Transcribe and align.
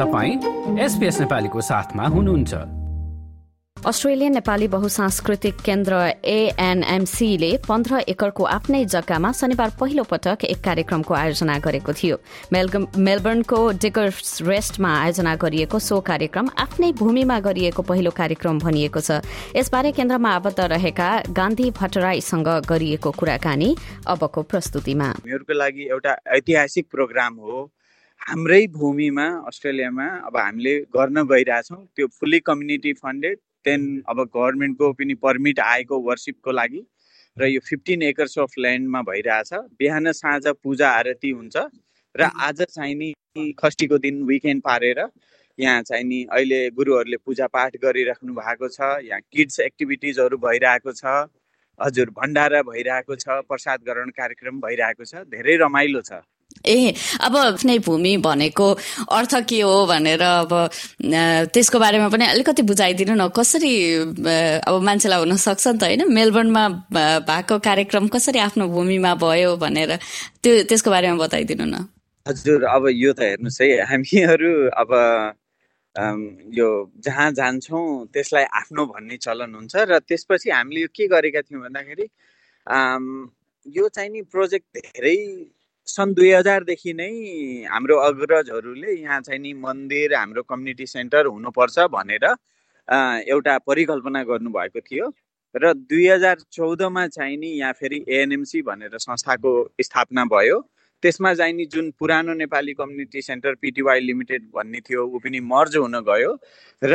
तपाईँ 0.00 0.78
एसपिएस 0.80 1.20
नेपालीको 1.20 1.60
साथमा 1.60 2.04
हुनुहुन्छ। 2.08 2.54
अस्ट्रेलियन 3.76 4.32
नेपाली 4.32 4.68
बहुसांस्कृतिक 4.68 5.56
केन्द्र 5.60 5.94
एएनएमसीले 6.24 7.50
पन्ध्र 7.68 7.98
एकरको 8.08 8.44
आफ्नै 8.46 8.84
जग्गामा 8.84 9.32
शनिबार 9.32 9.70
पहिलो 9.80 10.02
पटक 10.02 10.44
एक 10.44 10.60
कार्यक्रमको 10.64 11.14
आयोजना 11.14 11.58
गरेको 11.58 11.92
थियो। 11.92 12.16
मेलबर्नको 12.52 13.60
डेकर्स 13.76 14.42
रेस्टमा 14.42 14.90
आयोजना 15.00 15.34
गरिएको 15.36 15.78
सो 15.78 16.00
कार्यक्रम 16.00 16.48
आफ्नै 16.58 16.92
भूमिमा 16.92 17.38
गरिएको 17.40 17.82
पहिलो 17.82 18.10
कार्यक्रम 18.10 18.58
भनिएको 18.58 19.00
छ। 19.00 19.20
यसबारे 19.56 19.92
केन्द्रमा 19.92 20.30
आबद्ध 20.30 20.60
रहेका 20.60 21.10
गान्धी 21.32 21.70
भट्टराईसँग 21.76 22.48
गरिएको 22.68 23.10
कुराकानी 23.10 23.74
अबको 24.06 24.42
प्रस्तुतिमा। 24.44 25.08
लागि 25.52 25.88
एउटा 25.90 26.16
ऐतिहासिक 26.36 26.88
प्रोग्राम 26.90 27.34
हो। 27.36 27.70
हाम्रै 28.20 28.66
भूमिमा 28.72 29.26
अस्ट्रेलियामा 29.48 30.06
अब 30.26 30.36
हामीले 30.36 30.74
गर्न 30.96 31.22
गइरहेछौँ। 31.26 31.78
त्यो 31.96 32.06
फुल्ली 32.18 32.38
कम्युनिटी 32.40 32.92
फन्डेड 32.94 33.38
देन 33.64 33.82
अब 34.06 34.18
गभर्मेन्टको 34.26 34.92
पनि 34.92 35.14
पर्मिट 35.24 35.60
आएको 35.60 35.98
वर्सिपको 36.08 36.50
लागि। 36.52 36.82
र 37.36 37.46
यो 37.46 37.60
फिफ्टिन 37.60 38.02
एकर्स 38.02 38.38
अफ 38.38 38.52
ल्यान्डमा 38.58 39.00
भइरहेछ। 39.02 39.52
बिहान 39.80 40.12
साँझ 40.12 40.46
पूजा 40.62 40.88
आरती 40.90 41.30
हुन्छ। 41.30 41.56
र 42.14 42.30
आज 42.46 42.62
चाहिँ 42.70 42.94
नि 42.94 43.12
खस्टीको 43.58 43.98
दिन 43.98 44.22
विकेन्ड 44.26 44.62
पारेर 44.62 45.00
यहाँ 45.58 45.82
चाहिँ 45.82 46.04
नि 46.04 46.24
अहिले 46.30 46.60
गुरुहरूले 46.76 47.16
पूजापाठ 47.26 47.76
गरिराख्नु 47.82 48.34
भएको 48.34 48.68
छ। 48.68 48.80
यहाँ 49.06 49.20
किड्स 49.32 49.60
एक्टिभिटिजहरू 49.60 50.36
भइरहेको 50.38 50.92
छ। 50.92 51.04
हजुर 51.80 52.10
भण्डारा 52.12 52.62
भइरहेको 52.68 53.16
छ। 53.16 53.42
प्रसाद 53.48 53.80
ग्रहण 53.88 54.10
कार्यक्रम 54.12 54.60
भइरहेको 54.60 55.04
छ। 55.04 55.24
धेरै 55.26 55.56
रमाइलो 55.64 56.02
छ। 56.02 56.20
ए 56.66 56.94
अब 57.20 57.36
आफ्नै 57.36 57.78
भूमि 57.86 58.16
भनेको 58.20 58.66
अर्थ 59.08 59.34
के 59.48 59.60
हो 59.60 59.86
भनेर 59.86 60.22
अब 60.22 60.52
त्यसको 61.54 61.78
बारेमा 61.78 62.08
पनि 62.12 62.24
अलिकति 62.26 62.62
बुझाइदिनु 62.68 63.14
न। 63.14 63.28
कसरी 63.32 63.72
अब 64.68 64.74
मान्छेलाई 64.82 65.18
हुन 65.20 65.36
सक्छ 65.36 65.66
नि 65.66 65.78
त 65.78 65.82
होइन? 65.82 66.02
मेलबर्नमा 66.12 66.64
भएको 67.24 67.58
कार्यक्रम 67.64 68.08
कसरी 68.12 68.38
आफ्नो 68.38 68.68
भूमिमा 68.68 69.14
भयो 69.24 69.56
भनेर 69.56 69.96
त्यो 70.42 70.52
त्यसको 70.68 70.90
बारेमा 70.90 71.16
बताइदिनु 71.24 71.64
न। 71.64 71.88
हजुर 72.26 72.64
अब 72.68 72.82
यो 72.92 73.12
त 73.12 73.20
हेर्नुहोस् 73.24 73.60
है 73.62 73.68
हामीहरू 73.88 74.52
अब 74.76 74.90
यो 76.54 76.68
जहाँ 77.04 77.30
जान्छौँ 77.32 78.06
त्यसलाई 78.12 78.44
आफ्नो 78.60 78.84
भन्ने 78.86 79.16
चलन 79.16 79.54
हुन्छ 79.54 79.74
र 79.88 79.98
त्यसपछि 80.04 80.50
हामीले 80.50 80.80
यो 80.80 80.88
के 80.92 81.06
गरेका 81.08 81.40
थियौँ 81.48 81.62
भन्दाखेरि 81.64 82.06
यो 83.66 83.88
चाहिँ 83.88 84.10
नि 84.10 84.22
प्रोजेक्ट 84.28 84.66
धेरै 84.76 85.16
सन् 85.88 86.14
दुई 86.14 86.30
हजारदेखि 86.30 86.92
नै 86.94 87.10
हाम्रो 87.70 87.96
अग्रजहरूले 87.98 88.92
यहाँ 88.92 89.20
चाहिँ 89.20 89.40
नि 89.40 89.52
मन्दिर 89.58 90.14
हाम्रो 90.14 90.42
कम्युनिटी 90.42 90.86
सेन्टर 90.86 91.26
हुनुपर्छ 91.26 91.78
भनेर 91.90 92.24
एउटा 93.28 93.56
परिकल्पना 93.66 94.22
गर्नुभएको 94.24 94.80
थियो। 94.80 95.06
र 95.54 95.72
दुई 95.74 96.06
हजार 96.08 96.36
चौधमा 96.52 97.06
चाहिँ 97.08 97.36
नि 97.36 97.48
यहाँ 97.58 97.72
फेरि 97.72 98.04
एएनएमसी 98.08 98.62
भनेर 98.62 98.98
संस्थाको 98.98 99.52
स्थापना 99.82 100.24
भयो। 100.30 100.58
त्यसमा 101.02 101.32
चाहिँ 101.34 101.54
नि 101.54 101.64
जुन 101.66 101.90
पुरानो 101.98 102.34
Nepali 102.34 102.72
community 102.80 103.22
centre 103.22 103.54
PTY 103.62 104.00
limited 104.00 104.42
भन्ने 104.54 104.80
थियो 104.86 105.06
ऊ 105.06 105.18
पनि 105.18 105.40
मर्ज 105.42 105.76
हुन 105.76 106.00
गयो। 106.06 106.32
र 106.82 106.94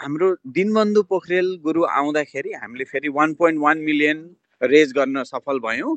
हाम्रो 0.00 0.28
दिनबन्धु 0.52 1.02
पोखरेल 1.08 1.48
गुरु 1.64 1.84
आउँदाखेरि 2.00 2.52
हामीले 2.52 2.84
फेरि 2.84 3.08
one 3.08 3.34
point 3.34 3.60
one 3.60 3.78
million 3.80 4.18
raise 4.62 4.92
गर्न 4.92 5.22
सफल 5.24 5.58
भयौँ। 5.64 5.96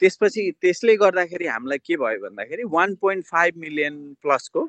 त्यसपछि 0.00 0.50
त्यसले 0.60 0.96
गर्दाखेरि 0.96 1.46
हामीलाई 1.46 1.78
के 1.78 1.96
भयो 1.96 2.20
भन्दाखेरि 2.22 2.64
one 2.72 2.94
point 3.00 3.24
five 3.26 3.56
million 3.58 3.96
प्लसको 4.22 4.68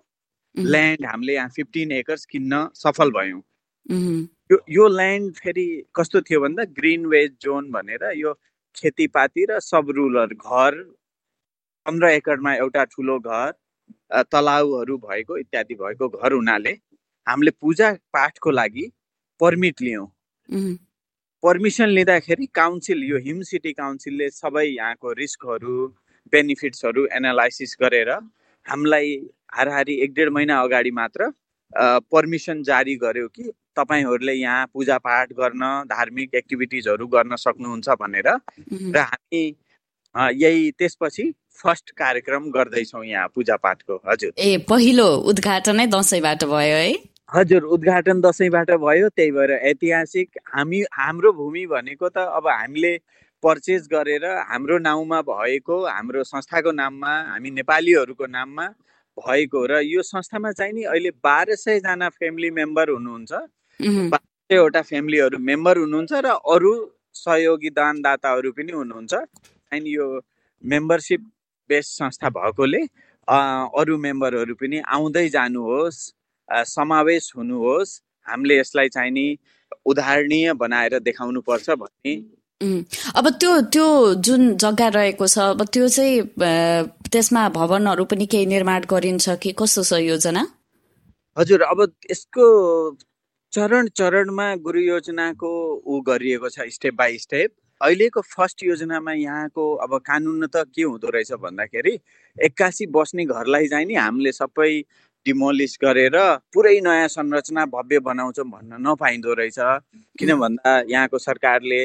land 0.55 1.05
हामीले 1.05 1.33
यहाँ 1.33 1.49
फिफ्टिन 1.55 1.91
एकर्स 1.91 2.25
किन्न 2.25 2.67
सफल 2.75 3.11
भयौँ। 3.11 3.41
यो 4.51 4.57
यो 4.69 4.87
ल्यान्ड 4.87 5.33
फेरि 5.35 5.65
कस्तो 5.95 6.21
थियो 6.21 6.39
भन्दा 6.41 6.63
ग्रिन 6.79 7.05
वेज 7.05 7.31
जोन 7.41 7.71
भनेर 7.71 8.11
यो 8.15 8.33
खेतीपाती 8.75 9.45
र 9.49 9.59
सब 9.59 9.91
रुलर 9.95 10.33
घर 10.33 10.81
पन्ध्र 11.85 12.07
एकरमा 12.09 12.53
एउटा 12.55 12.83
ठुलो 12.91 13.19
घर 13.19 13.51
तलाउहरू 14.31 14.97
भएको 14.97 15.37
इत्यादि 15.37 15.75
भएको 15.75 16.09
घर 16.09 16.33
हुनाले 16.33 16.71
हामीले 17.27 17.51
पूजा 17.61 17.91
पाठको 18.13 18.51
लागि 18.51 18.85
पर्मिट 19.41 19.81
लियौँ। 19.81 20.07
पर्मिसन 21.43 21.89
लिँदाखेरि 21.89 22.45
काउन्सिल 22.55 23.03
यो 23.09 23.17
हिम 23.25 23.41
सिटी 23.49 23.71
काउन्सिलले 23.73 24.29
सबै 24.29 24.65
यहाँको 24.65 25.11
रिस्कहरू 25.19 25.75
बेनिफिट्सहरू 26.33 27.05
एनालाइसिस 27.17 27.75
गरेर 27.81 28.09
हामीलाई 28.65 29.13
हाराहारी 29.55 29.95
एक 30.03 30.13
डेढ 30.13 30.29
महिना 30.37 30.59
अगाडि 30.61 30.91
मात्र 30.91 31.29
पर्मिसन 32.11 32.63
जारी 32.63 32.95
गर्यो 32.95 33.27
कि 33.27 33.43
तपाईँहरूले 33.77 34.33
यहाँ 34.33 34.65
पूजापाठ 34.73 35.33
गर्न 35.39 35.63
धार्मिक 35.89 36.35
एक्टिभिटिजहरू 36.35 37.07
गर्न 37.07 37.35
सक्नुहुन्छ 37.35 37.89
भनेर 38.01 38.29
र 38.95 38.99
हामी 38.99 39.43
यही 40.41 40.71
त्यसपछि 40.79 41.31
फर्स्ट 41.61 41.91
कार्यक्रम 41.97 42.49
गर्दैछौँ 42.51 43.03
यहाँ 43.05 43.27
पूजापाठको 43.35 43.95
हजुर। 44.07 44.31
ए 44.39 44.57
पहिलो 44.69 45.07
उद्घाटनै 45.31 45.85
दसैँबाट 45.93 46.43
भयो 46.45 46.75
है। 46.75 46.91
हजुर 47.29 47.63
उद्घाटन 47.75 48.21
दसैँबाट 48.21 48.69
भयो 48.81 49.07
त्यही 49.09 49.31
भएर 49.31 49.51
ऐतिहासिक 49.69 50.37
हामी 50.47 50.79
हाम्रो 50.93 51.31
भूमि 51.33 51.65
भनेको 51.67 52.09
त 52.09 52.17
अब 52.37 52.47
हामीले 52.47 52.91
पर्चेस 53.43 53.87
गरेर 53.91 54.25
हाम्रो 54.47 54.77
नाउँमा 54.79 55.21
भएको 55.21 55.77
हाम्रो 55.85 56.23
संस्थाको 56.23 56.71
नाममा 56.71 57.11
हामी 57.31 57.49
नेपालीहरूको 57.51 58.25
नाममा 58.27 58.67
भएको 59.17 59.65
र 59.65 59.81
यो 59.83 60.01
संस्थामा 60.03 60.51
चाहिँ 60.53 60.73
नि 60.73 60.83
अहिले 60.85 61.11
बाह्र 61.19 61.55
सयजना 61.57 62.09
फ्यामिली 62.15 62.49
मेम्बर 62.53 62.89
हुनुहुन्छ। 62.89 63.31
बाह्र 64.13 64.25
सयवटा 64.49 64.81
फ्यामिलीहरू 64.81 65.37
मेम्बर 65.43 65.77
हुनुहुन्छ 65.77 66.13
र 66.25 66.27
अरू 66.47 66.73
सहयोगी 67.15 67.69
दानदाताहरू 67.75 68.51
पनि 68.55 68.71
हुनुहुन्छ। 68.71 69.13
अनि 69.71 69.89
यो 69.95 70.05
मेम्बरसिप 70.63 71.21
बेस 71.69 71.85
संस्था 71.97 72.29
भएकोले 72.37 72.81
अरू 73.27 73.97
मेम्बरहरू 73.99 74.55
पनि 74.55 74.77
आउँदै 74.95 75.27
जानुहोस्। 75.35 75.97
समावेश 76.49 77.31
हुनुहोस्। 77.37 78.01
हामीले 78.27 78.59
यसलाई 78.59 78.89
चाहिँ 78.89 79.11
नि 79.11 79.27
उदाहरणीय 79.85 80.53
बनाएर 80.53 80.99
देखाउनु 80.99 81.41
पर्छ 81.41 81.69
भन्ने। 81.69 82.15
अब 83.15 83.29
त्यो 83.39 83.51
त्यो 83.73 83.87
जुन 84.25 84.55
जग्गा 84.57 84.87
रहेको 84.95 85.27
छ 85.27 85.37
अब 85.53 85.63
त्यो 85.73 85.87
चाहिँ 85.87 86.21
त्यसमा 87.11 87.47
भवनहरू 87.57 88.05
पनि 88.05 88.25
केही 88.25 88.45
निर्माण 88.45 88.81
गरिन्छ 88.89 89.29
कि 89.43 89.51
कस्तो 89.59 89.83
छ 89.83 89.99
योजना? 90.01 90.43
हजुर 91.37 91.61
अब 91.61 91.79
यसको 92.11 92.45
चरण 93.53 93.87
चरणमा 93.95 94.47
गुरु 94.65 94.79
योजनाको 94.79 95.49
ऊ 95.85 96.01
गरिएको 96.01 96.49
छ 96.49 96.67
स्टेप 96.73 96.93
बाई 96.97 97.17
स्टेप 97.17 97.51
अहिलेको 97.81 98.21
फर्स्ट 98.21 98.63
योजनामा 98.63 99.13
यहाँको 99.13 99.63
अब 99.85 99.97
कानुन 100.01 100.47
त 100.47 100.65
के 100.75 100.81
हुँदो 100.81 101.07
रहेछ 101.13 101.31
भन्दाखेरि 101.37 101.93
एक्कासी 102.37 102.85
बस्ने 102.89 103.25
घरलाई 103.25 103.67
चाहिँ 103.67 103.85
नि 103.85 103.95
हामीले 103.95 104.31
सबै 104.31 104.71
डिमोलिस 105.25 105.77
गरेर 105.83 106.17
पुरै 106.53 106.79
नयाँ 106.79 107.07
संरचना 107.07 107.65
भव्य 107.75 107.99
बनाउँछौँ 107.99 108.45
भन्न 108.49 108.81
नपाइँदो 108.87 109.33
रहेछ। 109.39 109.59
किन 110.19 110.29
भन्दा 110.39 110.71
यहाँको 110.89 111.17
सरकारले 111.19 111.81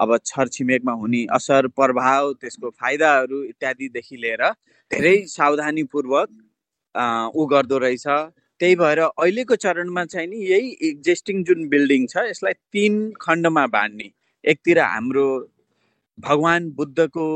अब 0.00 0.16
छरछिमेकमा 0.26 0.92
हुने 1.00 1.22
असर 1.36 1.66
प्रभाव 1.78 2.32
त्यसको 2.40 2.70
फाइदाहरू 2.80 3.42
इत्यादिदेखि 3.44 4.16
लिएर 4.16 4.42
धेरै 4.90 5.16
सावधानीपूर्वक 5.28 6.28
ऊ 7.36 7.46
गर्दो 7.52 7.78
रहेछ। 7.78 8.06
त्यही 8.60 8.74
भएर 8.76 9.00
अहिलेको 9.00 9.56
चरणमा 9.56 10.04
चाहिँ 10.04 10.28
नि 10.28 10.38
यही 10.50 10.68
एक्जिस्टिङ 10.88 11.42
जुन 11.44 11.68
बिल्डिङ 11.68 12.06
छ 12.06 12.24
यसलाई 12.28 12.54
तिन 12.72 12.94
खण्डमा 13.20 13.66
बाँड्ने। 13.66 14.08
एकतिर 14.44 14.78
हाम्रो 14.80 15.26
भगवान् 16.18 16.70
बुद्धको 16.76 17.26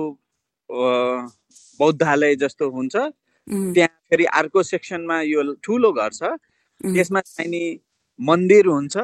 बौद्धालय 1.80 2.36
जस्तो 2.36 2.70
हुन्छ। 2.70 2.96
त्यहाँ 2.96 3.95
फेरि 4.10 4.24
अर्को 4.40 4.62
सेक्सनमा 4.62 5.20
यो 5.22 5.42
ठुलो 5.64 5.92
घर 5.92 6.10
छ 6.12 6.22
त्यसमा 6.80 7.20
चाहिँ 7.20 7.50
नि 7.50 7.62
मन्दिर 8.18 8.66
हुन्छ 8.66 8.96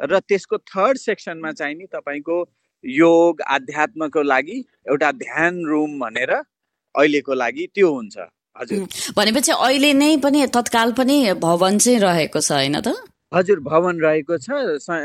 र 0.00 0.18
त्यसको 0.28 0.58
थर्ड 0.70 0.98
सेक्सनमा 0.98 1.52
चाहिँ 1.52 1.74
नि 1.76 1.86
तपाईँको 1.92 2.36
योग 2.84 3.40
आध्यात्मको 3.56 4.22
लागि 4.22 4.58
एउटा 4.90 5.10
ध्यान 5.12 5.64
रुम 5.66 5.98
भनेर 5.98 6.32
अहिलेको 6.32 7.34
लागि 7.34 7.66
त्यो 7.74 7.88
हुन्छ। 7.94 8.16
हजुर। 8.56 8.78
भनेपछि 9.16 9.52
अहिले 9.52 9.92
नै 9.94 10.16
पनि 10.24 10.46
तत्काल 10.54 10.92
पनि 10.92 11.16
भवन 11.40 11.78
चाहिँ 11.78 12.00
रहेको 12.00 12.40
छ 12.40 12.52
होइन 12.52 12.80
त? 12.80 12.88
हजुर 13.32 13.60
भवन 13.64 14.00
रहेको 14.00 14.38
छ 14.38 14.50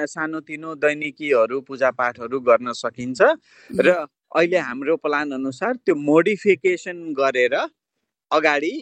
सानोतिनो 0.09 0.75
दैनिकीहरू 0.75 1.61
पूजापाठहरू 1.61 2.39
गर्न 2.39 2.73
सकिन्छ। 2.73 3.21
र 3.71 3.87
अहिले 4.35 4.57
हाम्रो 4.57 4.95
प्लान 4.97 5.31
अनुसार 5.31 5.73
त्यो 5.85 5.95
मोडिफिकेसन 5.95 6.97
गरेर 7.13 7.55
अगाडि 8.31 8.73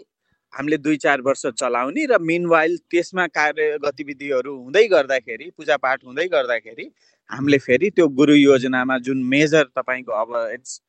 हामीले 0.55 0.77
दुई 0.79 0.97
चार 0.97 1.21
वर्ष 1.21 1.45
चलाउने 1.53 2.05
र 2.05 2.17
मिनवाइल 2.23 2.77
त्यसमा 2.87 3.25
कार्य 3.29 3.77
गतिविधिहरू 3.83 4.55
हुँदै 4.55 4.85
गर्दाखेरि 4.89 5.49
पूजापाठ 5.51 6.05
हुँदै 6.05 6.27
गर्दाखेरि 6.29 6.89
हामीले 7.29 7.57
फेरि 7.59 7.89
त्यो 7.91 8.07
गुरु 8.15 8.33
योजनामा 8.35 8.97
जुन 9.01 9.23
मेजर 9.29 9.63
तपाईँको 9.75 10.11
अब 10.15 10.35
it's 10.53 10.79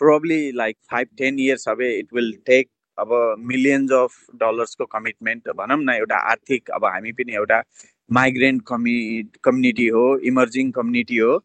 probably 0.00 0.40
like 0.54 0.76
five 0.90 1.08
ten 1.18 1.38
years 1.40 1.68
अब 1.68 1.82
इट 1.82 2.14
विल 2.14 2.32
टेक 2.46 2.68
अब 2.98 3.12
मिलियन्स 3.46 3.92
अफ 3.94 4.16
डलर्सको 4.36 4.84
कमिटमेन्ट 4.88 5.48
भनौँ 5.56 5.78
न 5.80 5.94
एउटा 5.94 6.16
आर्थिक 6.30 6.70
अब 6.70 6.84
हामी 6.86 7.12
पनि 7.14 7.34
एउटा 7.34 7.62
माइग्रेन्ट 8.10 8.62
कमि 8.66 8.96
कम्युनिटी 9.44 9.86
हो 9.90 10.06
इमर्जिङ 10.26 10.70
कम्युनिटी 10.72 11.16
हो 11.18 11.36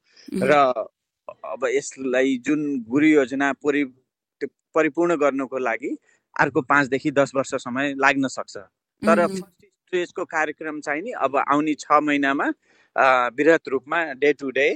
र 0.43 0.61
अब 1.45 1.65
यसलाई 1.67 2.37
जुन 2.45 2.63
गुरु 2.89 3.07
योजना 3.07 3.51
परि 3.59 3.83
परिपूर्ण 4.75 5.15
गर्नुको 5.17 5.57
लागि 5.59 5.95
अर्को 6.35 6.61
पाँचदेखि 6.63 7.11
दस 7.11 7.31
वर्ष 7.35 7.53
समय 7.63 7.93
लाग्न 7.97 8.27
सक्छ। 8.27 8.57
तर 8.57 9.25
फर्स्ट 9.27 9.65
स्टेजको 9.65 10.25
कार्यक्रम 10.25 10.79
चाहिँ 10.81 11.01
नि 11.01 11.11
अब 11.19 11.37
आउने 11.37 11.73
छ 11.79 11.99
महिनामा 12.01 12.47
वृहत 13.35 13.67
रूपमा 13.69 14.03
डे 14.21 14.31
टु 14.33 14.49
डे 14.51 14.69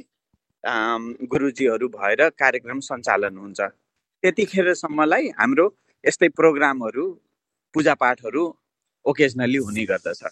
गुरुजीहरू 1.31 1.87
भएर 1.89 2.29
कार्यक्रम 2.39 2.79
सञ्चालन 2.81 3.37
हुन्छ। 3.37 3.61
त्यतिखेरसम्मलाई 3.61 5.29
हाम्रो 5.39 5.65
यस्तै 6.03 6.27
प्रोग्रामहरू 6.35 7.05
पूजापाठहरू 7.73 8.43
ओकेजनली 9.05 9.57
हुने 9.57 9.83
गर्दछ। 9.85 10.23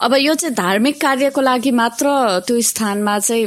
अब 0.00 0.14
यो 0.14 0.34
चाहिँ 0.34 0.54
धार्मिक 0.54 1.00
कार्यको 1.00 1.40
लागि 1.40 1.70
मात्र 1.70 2.06
त्यो 2.46 2.60
स्थानमा 2.60 3.18
चाहिँ 3.18 3.46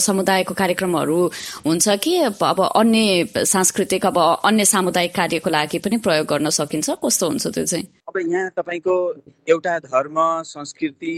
समुदायको 0.00 0.54
कार्यक्रमहरू 0.54 1.18
हुन्छ 1.66 1.88
कि 2.04 2.16
अब 2.22 2.60
अन्य 2.64 3.44
सांस्कृतिक 3.44 4.06
अब 4.06 4.18
अन्य 4.44 4.64
सामुदायिक 4.64 5.14
कार्यको 5.14 5.50
लागि 5.50 5.78
पनि 5.78 5.96
प्रयोग 6.00 6.26
गर्न 6.26 6.50
सकिन्छ? 6.50 6.90
कस्तो 7.04 7.28
हुन्छ 7.28 7.46
त्यो 7.46 7.64
चाहिँ? 7.64 7.84
अब 8.08 8.16
यहाँ 8.18 8.50
तपाईँको 8.56 8.94
एउटा 9.48 9.78
धर्म 9.78 10.16
संस्कृति 10.46 11.14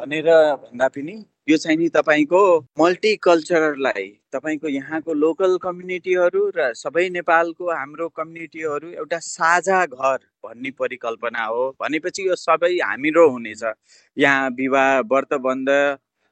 भनेर 0.00 0.28
भन्दा 0.62 0.88
पनि 0.88 1.14
यो 1.48 1.56
चाहिँ 1.56 1.76
नि 1.78 1.88
तपाईँको 1.88 2.40
मल्टिकल्चरलाई 2.80 4.06
तपाईँको 4.32 4.68
यहाँको 4.68 5.12
लोकल 5.14 5.56
कम्युनिटीहरू 5.58 6.42
र 6.56 6.72
सबै 6.72 7.08
नेपालको 7.10 7.70
हाम्रो 7.70 8.08
कम्युनिटीहरू 8.08 8.90
एउटा 8.92 9.18
साझा 9.18 9.84
घर 9.86 10.18
भन्ने 10.44 10.70
परिकल्पना 10.78 11.44
हो। 11.44 11.64
भनेपछि 11.80 12.28
यो 12.28 12.34
सबै 12.36 12.70
हाम्रो 12.78 13.28
हुनेछ। 13.28 13.62
यहाँ 14.16 14.50
विवाह 14.50 15.00
व्रतबन्ध 15.02 15.68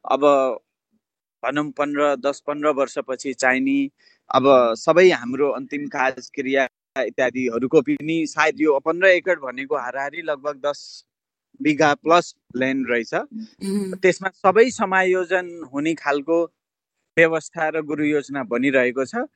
अब 0.05 0.23
भनौँ 1.43 1.71
पन्ध्र 1.73 2.15
दस 2.23 2.43
पन्ध्र 2.47 2.69
वर्षपछि 2.79 3.33
चाहिने 3.35 3.79
अब 4.31 4.47
सबै 4.79 5.09
हाम्रो 5.11 5.51
अन्तिम 5.53 5.89
क्रिया 5.93 6.69
इत्यादिहरूको 7.03 7.81
पनि 7.83 8.25
सायद 8.29 8.61
यो 8.61 8.79
पन्ध्र 8.87 9.07
एकड 9.11 9.41
भनेको 9.41 9.77
हाराहारी 9.77 10.23
लगभग 10.23 10.61
दस 10.67 10.81
बिघा 11.61 11.91
प्लस 11.95 12.35
ल्यान्ड 12.57 12.91
रहेछ। 12.91 13.13
त्यसमा 14.03 14.29
सबै 14.37 14.69
समायोजन 14.71 15.47
हुने 15.73 15.95
खालको 15.95 16.39
व्यवस्था 17.17 17.69
र 17.69 17.81
गुरु 17.83 18.05
योजना 18.05 18.43
बनिरहेको 18.47 19.05
छ। 19.05 19.27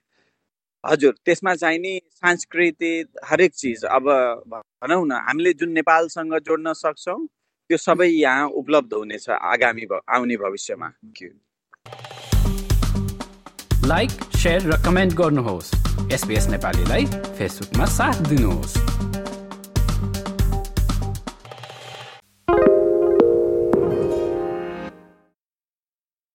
हजुर 0.85 1.13
त्यसमा 1.25 1.55
चाहिने 1.55 1.93
सांस्कृतिक 2.13 3.07
हरेक 3.25 3.53
चिज 3.55 3.85
अब 3.89 4.05
भनौँ 4.53 5.05
न 5.07 5.13
हामीले 5.27 5.53
जुन 5.57 5.71
नेपालसँग 5.73 6.35
जोड्न 6.45 6.73
सक्छौँ 6.73 7.21
त्यो 7.71 7.77
सबै 7.79 8.09
यहाँ 8.09 8.49
उपलब्ध 8.61 8.93
हुनेछ 8.93 9.29
आगामी 9.31 9.87
आउने 10.09 10.37
भविष्यमा। 10.37 10.89
लाइक 13.89 14.11
सेयर 14.37 14.61
र 14.69 14.77
कमेन्ट 14.85 15.13
गर्नुहोस्। 15.15 15.73
एसपिएस 16.13 16.49
नेपालीलाई 16.49 17.05
फेसबुकमा 17.37 17.87
साथ 17.97 18.17
दिनुहोस्। 18.29 18.94